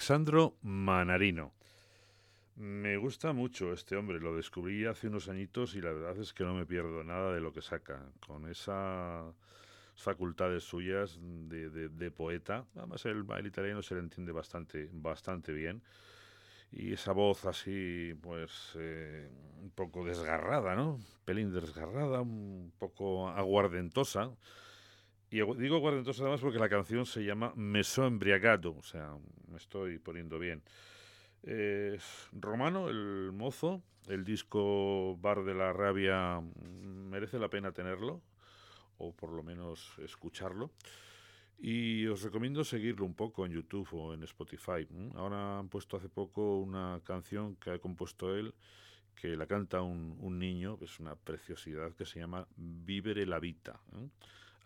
[0.07, 1.51] Alexandro Manarino.
[2.55, 6.45] Me gusta mucho este hombre, lo descubrí hace unos añitos y la verdad es que
[6.45, 9.35] no me pierdo nada de lo que saca, con esas
[9.97, 12.63] facultades suyas de, poeta.
[12.77, 15.83] Además el, el italiano se le entiende bastante, bastante bien.
[16.71, 19.29] Y esa voz así, pues, eh,
[19.61, 21.01] un poco desgarrada, ¿no?
[21.25, 24.31] Pelín desgarrada, un poco aguardentosa.
[25.29, 29.17] Y digo aguardentosa además porque la canción se llama Me so embriagato, o sea,
[29.49, 30.63] me estoy poniendo bien.
[31.43, 38.21] Es romano, el mozo, el disco Bar de la Rabia mm, merece la pena tenerlo,
[38.97, 40.71] o por lo menos escucharlo.
[41.59, 44.87] Y os recomiendo seguirlo un poco en YouTube o en Spotify.
[45.15, 48.53] Ahora han puesto hace poco una canción que ha compuesto él,
[49.15, 53.39] que la canta un, un niño, que es una preciosidad, que se llama Vivere la
[53.39, 53.81] Vita.
[53.93, 54.07] ¿eh?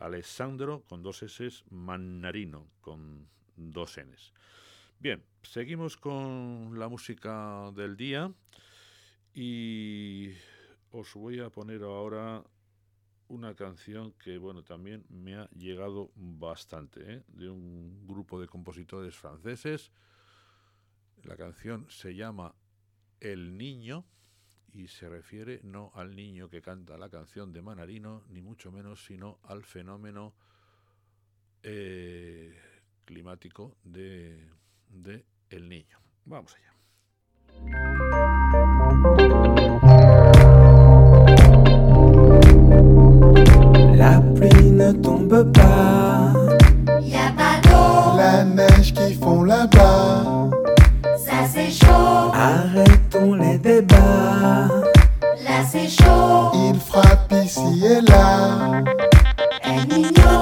[0.01, 4.33] Alessandro con dos S, Mannarino con dos Ns.
[4.99, 8.33] Bien, seguimos con la música del día
[9.33, 10.33] y
[10.91, 12.43] os voy a poner ahora
[13.27, 17.23] una canción que, bueno, también me ha llegado bastante, ¿eh?
[17.27, 19.91] de un grupo de compositores franceses.
[21.23, 22.53] La canción se llama
[23.19, 24.05] El Niño
[24.73, 29.05] y se refiere no al niño que canta la canción de Manarino, ni mucho menos,
[29.05, 30.33] sino al fenómeno
[31.63, 32.57] eh,
[33.05, 34.47] climático de,
[34.89, 35.99] de el niño.
[36.25, 36.71] Vamos allá.
[43.95, 46.33] La pluie ne tombe pas.
[47.01, 50.40] Y a pas d'eau, La neige qui fond là-bas.
[51.25, 54.67] Ça c'est chaud, Arrêtons les débats.
[55.43, 56.51] là c'est chaud.
[56.53, 58.81] Il frappe ici et là.
[59.63, 60.40] El Niño,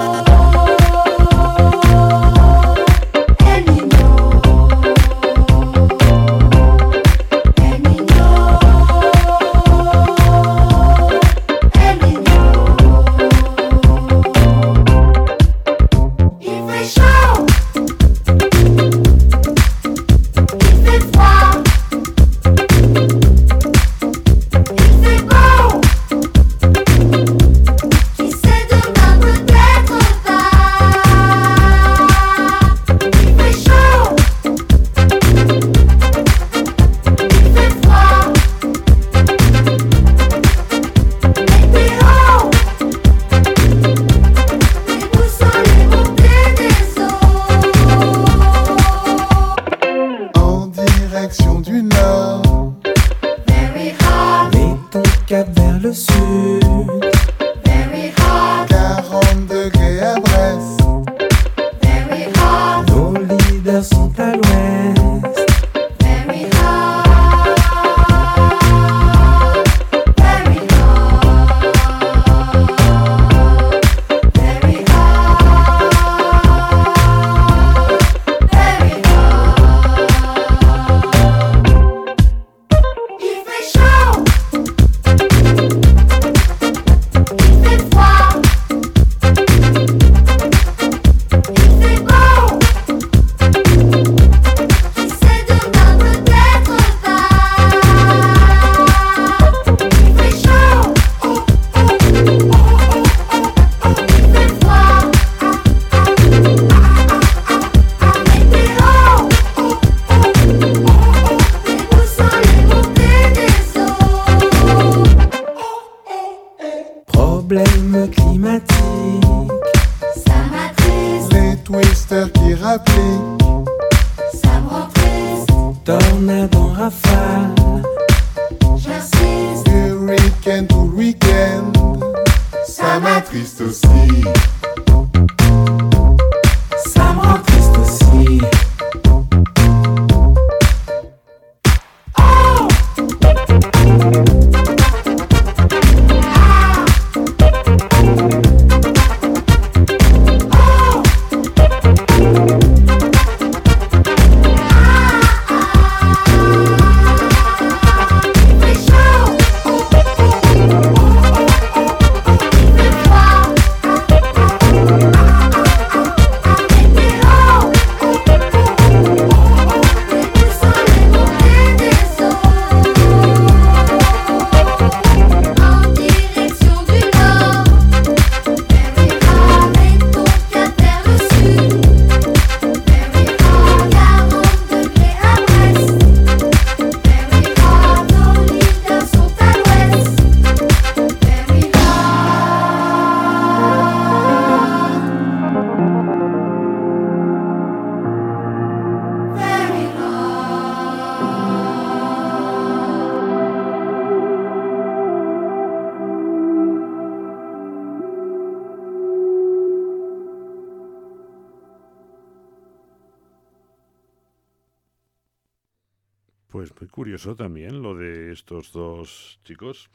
[217.39, 219.89] también lo de estos dos chicos,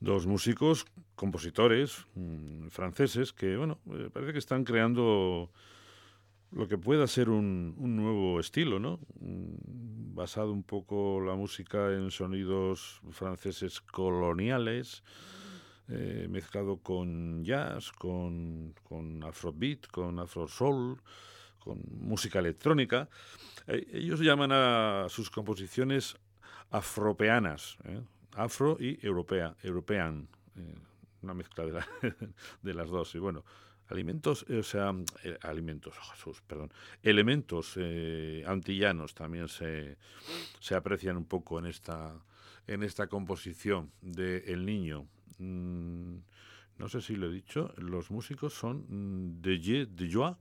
[0.00, 0.86] dos músicos,
[1.16, 5.50] compositores mm, franceses que, bueno, eh, parece que están creando
[6.50, 9.00] lo que pueda ser un, nuevo estilo, ¿no?
[9.20, 15.04] Mm, Basado un poco la música en sonidos franceses coloniales,
[15.88, 20.96] eh, mezclado con jazz, con, con afrobeat, con afro soul,
[21.58, 23.08] con música electrónica.
[23.66, 26.16] Eh, ellos llaman a sus composiciones
[26.70, 28.00] afropeanas, ¿eh?
[28.34, 30.74] afro y europea, european, eh,
[31.22, 31.88] una mezcla de, la-
[32.62, 33.14] de las dos.
[33.14, 33.44] Y bueno,
[33.88, 34.94] alimentos, eh, o sea,
[35.42, 37.78] alimentos, oh, Jesús, perdón, elementos
[38.46, 39.96] antillanos también se,
[40.60, 42.14] se aprecian un poco en esta
[42.66, 45.06] en esta composición de El Niño.
[45.38, 46.16] Mm,
[46.78, 50.36] no sé si lo he dicho, los músicos son mm, de Dejoie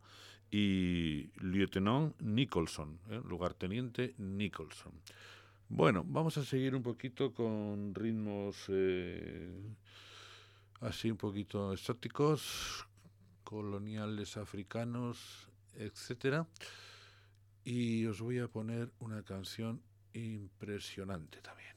[0.51, 4.91] y Lieutenant Nicholson, lugarteniente Nicholson.
[5.69, 9.51] Bueno, vamos a seguir un poquito con ritmos eh,
[10.81, 12.87] así un poquito exóticos,
[13.43, 16.47] coloniales africanos, etcétera.
[17.65, 19.81] Y os voy a poner una canción
[20.13, 21.67] impresionante también.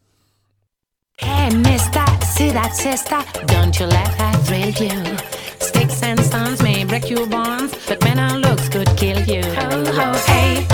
[1.18, 3.18] Hey, mister, see that sister?
[3.46, 5.16] Don't you let her thrill you.
[5.58, 9.42] Sticks and stones may break your bones, but men and looks could kill you.
[9.42, 10.66] Ho, ho, hey,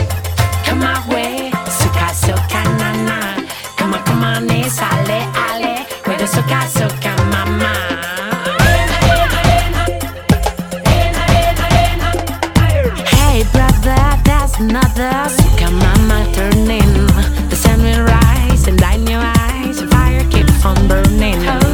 [0.64, 1.55] come my way.
[1.68, 2.62] Suka, suka,
[3.04, 3.18] na.
[3.76, 4.46] Come on, come on,
[6.26, 7.72] suka, suka, mama.
[13.18, 17.06] Hey, brother, there's another suka, mama turning.
[17.50, 19.80] The sun will rise and in your eyes.
[19.90, 21.65] Fire keeps on burning.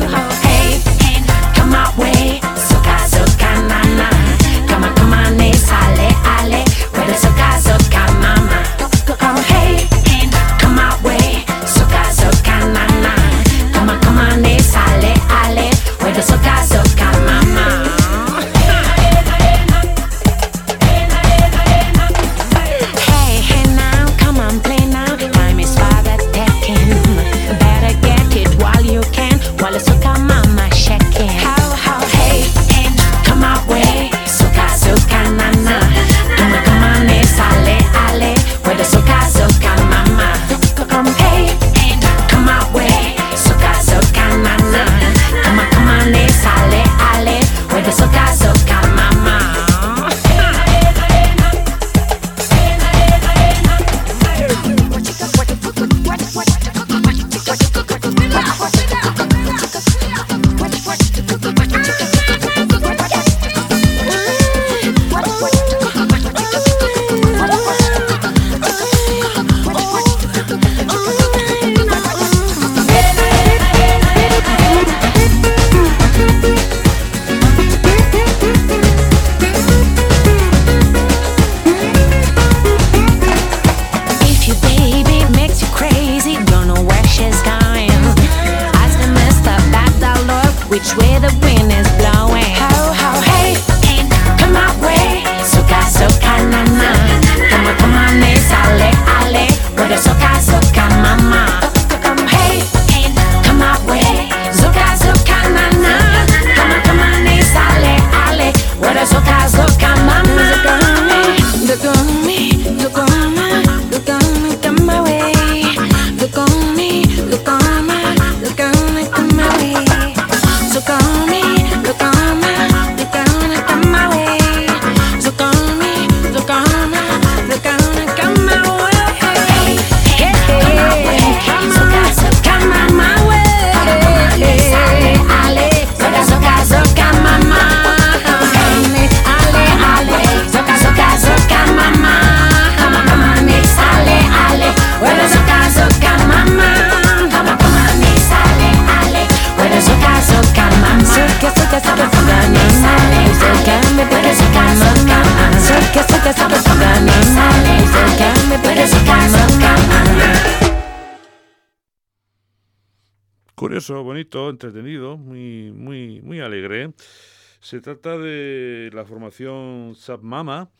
[167.72, 170.70] Se trata de la formación Sub Mama.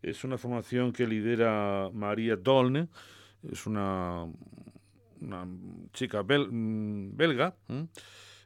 [0.00, 2.88] Es una formación que lidera María Dolne.
[3.42, 4.26] Es una,
[5.92, 7.54] chica bel- mm, belga.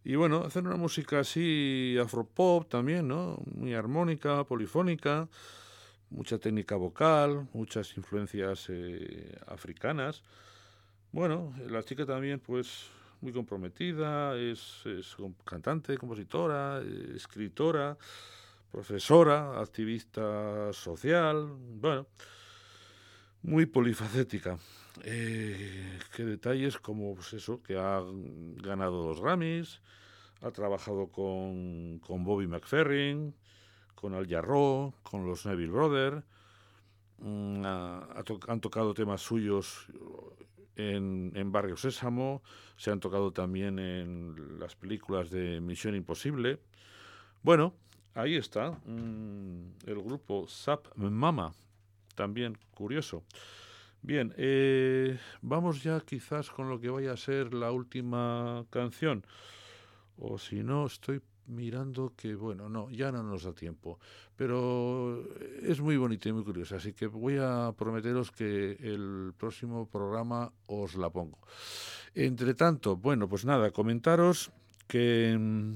[0.03, 3.41] Y bueno, hacen una música así afropop también, ¿no?
[3.55, 5.29] Muy armónica, polifónica,
[6.11, 10.25] mucha técnica vocal, muchas influencias eh, africanas.
[11.13, 12.91] Bueno, la chica también, pues,
[13.25, 14.85] muy comprometida, es,
[15.45, 16.83] cantante, compositora,
[17.17, 17.97] escritora,
[18.71, 21.49] profesora, activista social,
[21.81, 22.07] bueno,
[23.43, 24.59] muy polifacética.
[25.05, 28.03] Eh, qué detalles como, pues eso, que ha
[28.63, 29.81] ganado dos Grammys,
[30.43, 33.35] ha trabajado con, con Bobby McFerrin,
[33.95, 36.23] con Al Jarreau, con los Neville Brothers,
[37.21, 39.87] mm, han tocado temas suyos
[40.77, 42.43] en, en Barrio Sésamo,
[42.77, 46.61] se han tocado también en las películas de Misión Imposible.
[47.43, 47.75] Bueno,
[48.15, 51.53] ahí está mm, el grupo Sap Mama,
[52.15, 53.25] también curioso.
[54.03, 59.25] Bien, eh, vamos ya quizás con lo que vaya a ser la última canción.
[60.19, 63.99] O si no, estoy mirando que, bueno, no, ya no nos da tiempo.
[64.37, 65.25] Pero
[65.63, 70.53] es muy bonita y muy curiosa, así que voy a prometeros que el próximo programa
[70.67, 71.39] os la pongo.
[72.15, 74.51] Entre tanto, bueno, pues nada, comentaros
[74.87, 75.75] que mm,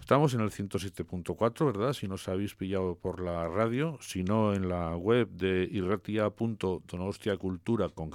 [0.00, 1.92] estamos en el 107.4, ¿verdad?
[1.92, 7.88] Si no os habéis pillado por la radio, si no en la web de irratia.donostiacultura
[7.88, 8.10] con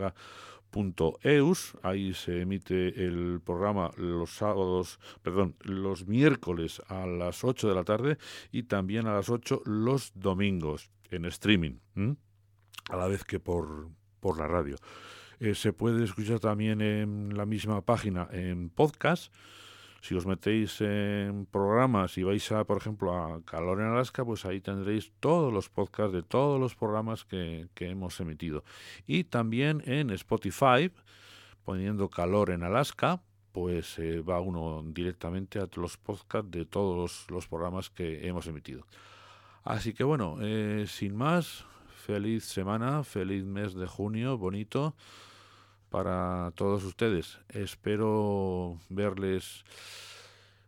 [1.23, 7.75] Eus, ahí se emite el programa los sábados, perdón, los miércoles a las 8 de
[7.75, 8.17] la tarde
[8.51, 11.79] y también a las 8 los domingos en streaming,
[12.89, 13.89] a la vez que por,
[14.19, 14.75] por la radio.
[15.39, 19.33] Eh, se puede escuchar también en la misma página en podcast.
[20.01, 24.45] Si os metéis en programas y vais a, por ejemplo, a Calor en Alaska, pues
[24.45, 28.63] ahí tendréis todos los podcasts de todos los programas que, hemos emitido.
[29.07, 30.91] Y también en Spotify,
[31.65, 33.21] poniendo Calor en Alaska,
[33.51, 38.85] pues eh, va uno directamente a los podcasts de todos los, programas que hemos emitido.
[39.63, 41.65] Así que bueno, eh, sin más,
[42.05, 44.95] feliz semana, feliz mes de junio, bonito
[45.89, 47.39] para todos ustedes.
[47.49, 49.63] Espero verles,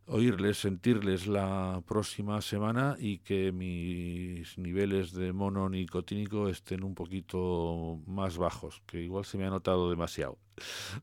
[0.05, 7.99] oírles, sentirles la próxima semana y que mis niveles de mono nicotínico estén un poquito
[8.07, 10.37] más bajos, que igual se me ha notado demasiado.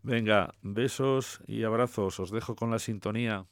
[0.03, 2.21] Venga, besos y abrazos.
[2.21, 3.47] Os dejo con la sintonía.